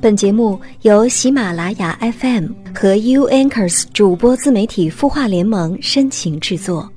[0.00, 6.88] 本节目由喜马拉雅 FM 和 U Anchors 主播自媒体孵化联盟深情制作。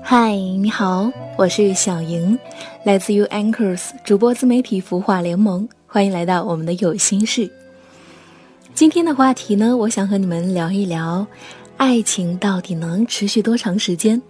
[0.00, 2.38] 嗨，你好，我是小莹，
[2.84, 7.50] 来自 U Anchors 主播自媒体孵化联盟，欢迎来到我们的有心事。
[8.74, 11.26] 今天的话题呢，我想和你们聊一聊，
[11.76, 14.20] 爱情到底能持续多长时间？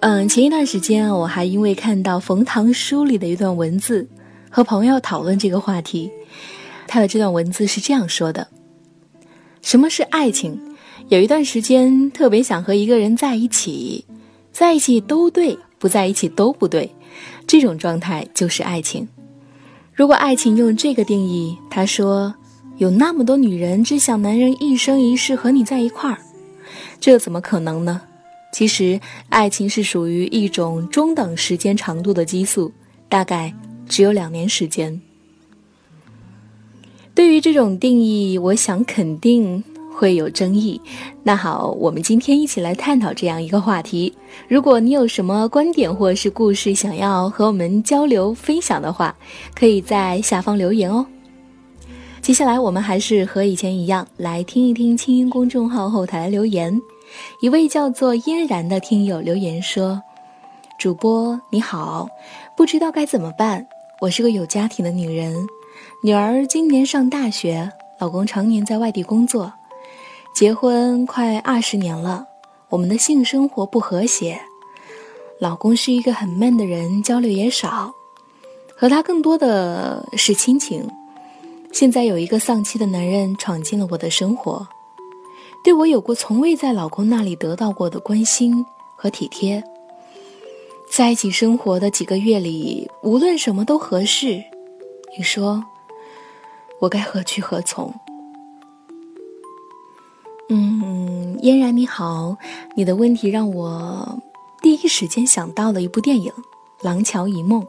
[0.00, 4.08] 嗯，前一段时间啊，我还因为看到冯唐书里的一段文字，
[4.48, 6.10] 和朋友讨论这个话题。
[6.86, 8.48] 他的这段文字是这样说的：
[9.60, 10.58] 什么是爱情？
[11.08, 14.06] 有一段时间特别想和一个人在一起，
[14.50, 16.90] 在一起都对，不在一起都不对，
[17.46, 19.06] 这种状态就是爱情。
[19.92, 22.34] 如果爱情用这个定义，他说。
[22.78, 26.18] 有那么多女人只想男人一生一世和你在一块儿，
[27.00, 28.02] 这怎么可能呢？
[28.52, 32.72] 其实，爱情是属于一种中等时间长度的激素，
[33.08, 33.52] 大概
[33.88, 35.00] 只有两年时间。
[37.14, 39.62] 对于这种定义，我想肯定
[39.94, 40.78] 会有争议。
[41.22, 44.12] 那好，我们今天一起来探讨这样一个话题。
[44.48, 49.16] 如果你有什么观点或是故事想要和我们交流分享的话，
[49.54, 51.06] 可以在下方留言哦。
[52.26, 56.82] 接下来，我们还是和以前一样，来听一听青音公众号后台留言。
[57.40, 60.02] 一位叫做嫣然的听友留言说
[60.76, 62.08] ：“主播你好，
[62.56, 63.64] 不知道该怎么办。
[64.00, 65.46] 我是个有家庭的女人，
[66.02, 69.52] 女儿今年上大学，老公常年在外地工作，
[70.34, 72.26] 结婚快二十年了，
[72.70, 74.40] 我们的性生活不和谐。
[75.38, 77.94] 老公是一个很闷的人，交流也少，
[78.76, 80.90] 和他更多的是亲情。”
[81.78, 84.66] 现在有一个丧妻的男人闯进了我的生活，
[85.62, 88.64] 对我有过从未在老公那里得到过的关心
[88.96, 89.62] 和体贴。
[90.90, 94.42] 在一起生活的几个月里，无论什么都合适。
[95.18, 95.62] 你说，
[96.80, 97.92] 我该何去何从？
[100.48, 102.38] 嗯，嫣然你好，
[102.74, 104.18] 你的问题让我
[104.62, 106.32] 第一时间想到了一部电影
[106.80, 107.60] 《廊桥遗梦》。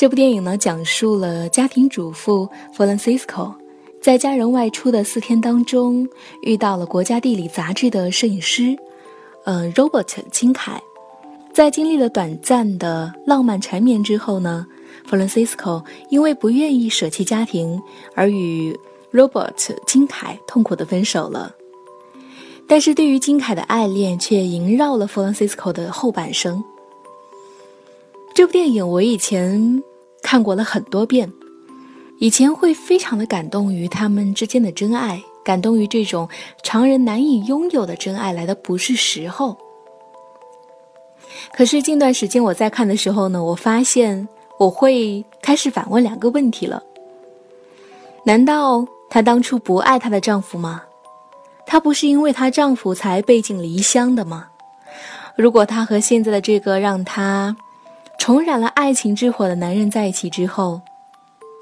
[0.00, 3.52] 这部电影呢，讲述了家庭主妇 Francisco
[4.00, 6.08] 在家人外出的四天当中，
[6.42, 8.74] 遇到了国家地理杂志的摄影师，
[9.44, 10.82] 呃，Robert 金凯。
[11.52, 14.66] 在经历了短暂的浪漫缠绵之后呢
[15.06, 17.78] ，Francisco 因为不愿意舍弃家庭，
[18.14, 18.74] 而与
[19.12, 21.54] Robert 金凯痛苦的分手了。
[22.66, 26.64] 但是对于金凯的爱恋，却萦绕了 Francisco 的后半生。
[28.34, 29.82] 这部电影我以前。
[30.22, 31.32] 看过了很多遍，
[32.18, 36.28] 以前会非常的感动于他们之间的真爱，感动于这种
[36.62, 39.56] 常人难以拥有的真爱来的不是时候。
[41.52, 46.82] 可是近段时间我在看的时候呢，我发现我会开始反问两个问题了：
[48.24, 50.82] 难道她当初不爱她的丈夫吗？
[51.66, 54.48] 她不是因为她丈夫才背井离乡的吗？
[55.36, 57.56] 如果她和现在的这个让她……
[58.20, 60.78] 重燃了爱情之火的男人在一起之后，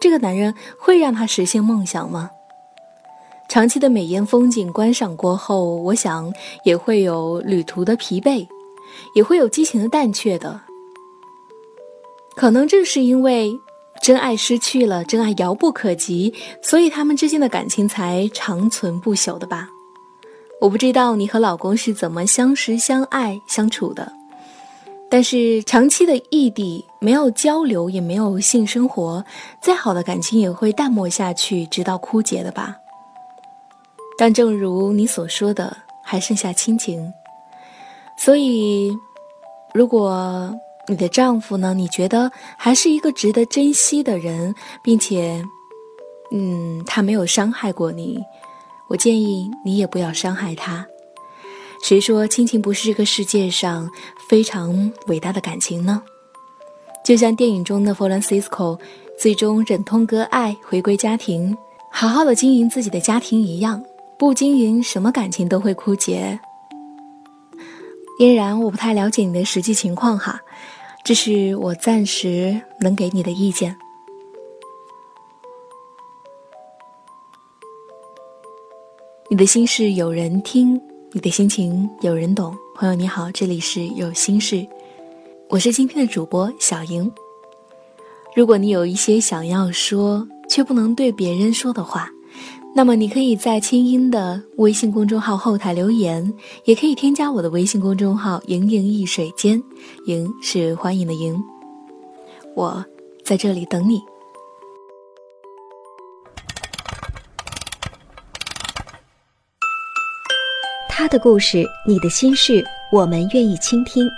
[0.00, 2.30] 这个男人会让他实现梦想吗？
[3.46, 6.32] 长期的美艳风景观赏过后，我想
[6.64, 8.48] 也会有旅途的疲惫，
[9.14, 10.58] 也会有激情的淡却的。
[12.34, 13.52] 可能正是因为
[14.02, 19.68] 真爱失去了，真爱遥不可及，所以他们之间的感情才长存不朽的吧。
[20.62, 24.10] 我不知道你和老公是怎么相识、相爱、相处的。
[25.08, 29.24] 但是长期的异地，没有交流，也没有性生活，
[29.60, 32.76] 再好的感情也会淡漠下去，直到枯竭的吧。
[34.18, 37.12] 但正如你所说的，还剩下亲情。
[38.18, 38.90] 所以，
[39.74, 40.52] 如果
[40.88, 45.44] 你的丈夫呢，你觉得还是一个值得珍惜的人，并且，
[46.32, 48.18] 嗯，他没有伤害过你，
[48.88, 50.86] 我建议你也不要伤害他。
[51.82, 53.88] 谁说亲情不是这个世界上
[54.28, 56.02] 非常伟大的感情呢？
[57.04, 58.76] 就像电影中的弗兰西斯科
[59.16, 61.56] 最终忍痛割爱，回归家庭，
[61.92, 63.80] 好好的经营自己的家庭一样，
[64.18, 66.38] 不经营什么感情都会枯竭。
[68.18, 70.40] 嫣然，我不太了解你的实际情况哈，
[71.04, 73.76] 这是我暂时能给你的意见。
[79.30, 80.80] 你的心事有人听。
[81.16, 84.66] 你的心情有人懂，朋友你好，这里是有心事，
[85.48, 87.10] 我是今天的主播小莹。
[88.34, 92.10] 如果你有一些想要说却不能对别人说的话，
[92.74, 96.30] 那么你可以在清音的微信公众号后台留言，
[96.66, 99.58] 也可以添加我的微信公众号“盈盈一水间”，
[100.04, 101.42] 盈是欢迎的盈，
[102.54, 102.84] 我
[103.24, 104.02] 在这里等你。
[110.98, 114.10] 他的故事，你的心事，我们愿意倾听。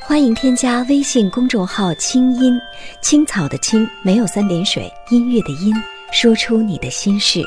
[0.00, 2.56] 欢迎添加微信公众号“清音
[3.00, 5.74] 青草”的青没有三点水，音乐的音，
[6.12, 7.42] 说出你的心事。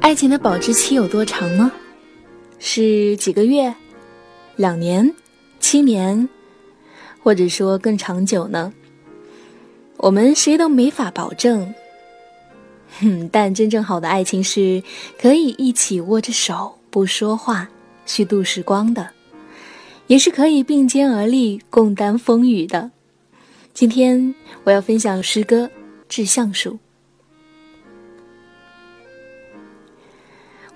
[0.00, 1.72] 爱情的保质期有多长呢？
[2.64, 3.74] 是几个月、
[4.54, 5.12] 两年、
[5.58, 6.28] 七年，
[7.20, 8.72] 或者说更长久呢？
[9.96, 11.74] 我们谁都没法保证。
[13.00, 14.80] 哼，但真正好的爱情是
[15.20, 17.68] 可以一起握着手不说话
[18.06, 19.10] 虚度时光的，
[20.06, 22.92] 也是可以并肩而立共担风雨的。
[23.74, 24.32] 今天
[24.62, 25.66] 我要分享诗歌
[26.08, 26.70] 《致橡树》。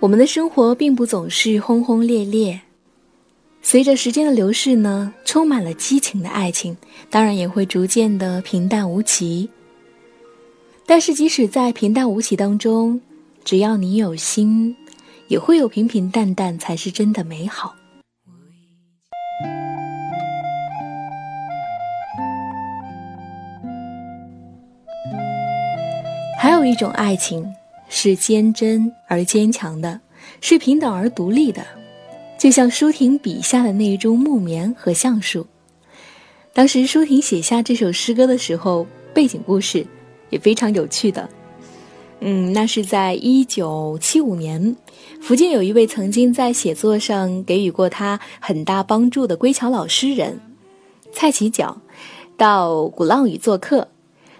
[0.06, 2.60] 我们的生活并不总是轰轰烈烈，
[3.60, 6.76] 随着时间的流逝呢，充满了激情的爱情，
[7.10, 9.50] 当然也会逐渐的平淡无奇。
[10.86, 13.00] 但是，即使在平淡无奇当中，
[13.44, 14.76] 只要你有心，
[15.26, 17.74] 也会有平平淡淡才是真的美好。
[26.38, 27.44] 还有一种爱情。
[27.88, 30.00] 是坚贞而坚强的，
[30.40, 31.64] 是平等而独立的，
[32.38, 35.46] 就像舒婷笔下的那一株木棉和橡树。
[36.52, 39.86] 当时舒婷写下这首诗歌的时候，背景故事
[40.30, 41.28] 也非常有趣的。
[42.20, 44.74] 嗯，那是在一九七五年，
[45.20, 50.40] 福建有一位曾经在写作上给予过他很大帮助的归侨老诗人
[51.12, 51.76] 蔡启角，
[52.38, 53.88] 到鼓浪屿做客。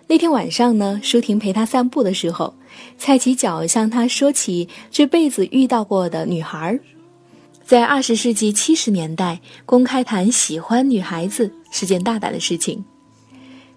[0.09, 2.55] 那天晚上呢，舒婷陪他散步的时候，
[2.97, 6.79] 蔡启脚向他说起这辈子遇到过的女孩。
[7.65, 12.85] 在二十世纪七十年代，公开谈喜欢女孩子是件大胆的事情。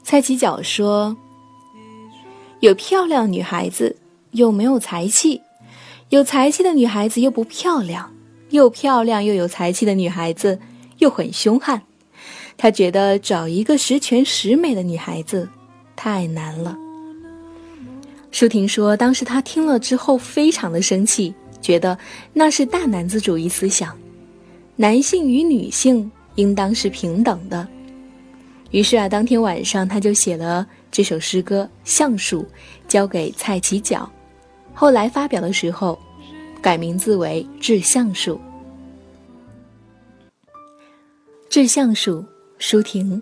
[0.03, 1.17] 蔡启脚说
[2.61, 3.97] ：“有漂亮女孩子，
[4.31, 5.41] 又没有才气；
[6.09, 8.05] 有才气的女孩子又不漂亮；
[8.51, 10.59] 又漂亮又有才气的女孩子
[10.99, 11.81] 又很凶悍。
[12.55, 15.49] 他觉得找一个十全十美的女孩子。”
[16.01, 16.77] 太难了。
[18.31, 21.97] 舒婷说，当时她听了之后非常的生气，觉得
[22.31, 23.93] 那是大男子主义思想，
[24.77, 27.67] 男性与女性应当是平等的。
[28.71, 32.43] 于是啊，当天晚上他就写了这首诗歌《橡树》，
[32.87, 34.09] 交给蔡其角，
[34.73, 35.99] 后来发表的时候，
[36.61, 38.35] 改名字为《致橡树》。
[41.49, 42.23] 致橡树，
[42.57, 43.21] 舒婷。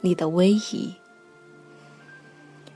[0.00, 0.94] 你的威仪，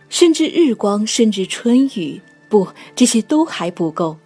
[0.09, 4.17] 甚至日光，甚至春雨，不，这些都还不够。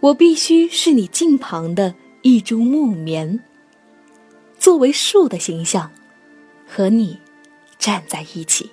[0.00, 3.38] 我必须是你近旁的一株木棉，
[4.58, 5.90] 作为树的形象，
[6.66, 7.18] 和你
[7.78, 8.70] 站在一起，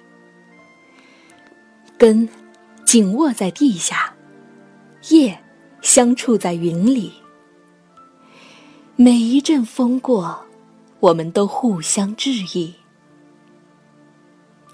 [1.98, 2.28] 根
[2.86, 4.14] 紧握在地下，
[5.10, 5.38] 叶
[5.82, 7.12] 相触在云里。
[8.96, 10.44] 每一阵风过，
[11.00, 12.74] 我们都互相致意。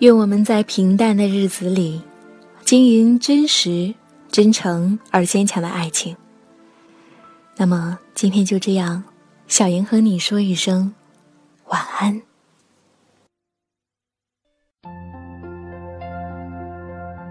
[0.00, 2.00] 愿我们在平淡的日子里，
[2.64, 3.92] 经营真实、
[4.30, 6.16] 真诚而坚强的爱情。
[7.56, 9.02] 那么今天就这样，
[9.48, 10.94] 小莹和你说一声
[11.66, 12.22] 晚安。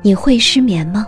[0.02, 1.08] 你会失眠吗？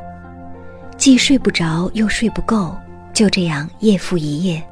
[0.98, 2.74] 既睡不着又睡不够，
[3.14, 4.64] 就这样夜复一夜。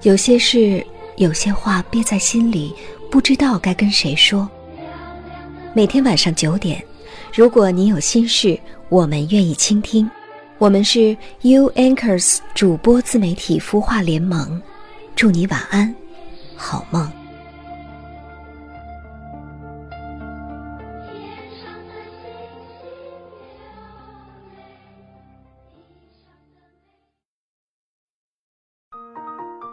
[0.00, 0.82] 有些事，
[1.16, 2.74] 有些话憋在心里，
[3.10, 4.48] 不知道该跟谁说。
[5.74, 6.84] 每天晚上九点，
[7.32, 8.60] 如果你有心事，
[8.90, 10.08] 我们愿意倾听。
[10.58, 14.60] 我们是 U Anchors 主播自媒体孵化联盟，
[15.16, 15.94] 祝你晚安，
[16.54, 17.10] 好梦。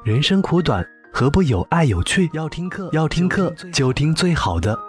[0.05, 2.29] 人生苦短，何不有爱有趣？
[2.31, 4.88] 要听课，要听课就听最好的。